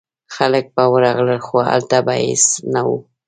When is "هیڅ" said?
2.23-2.45